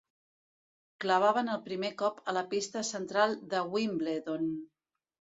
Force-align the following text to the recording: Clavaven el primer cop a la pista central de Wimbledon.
Clavaven 1.03 1.51
el 1.55 1.59
primer 1.67 1.91
cop 2.01 2.23
a 2.33 2.33
la 2.37 2.43
pista 2.53 2.83
central 2.87 3.35
de 3.51 3.61
Wimbledon. 3.75 4.49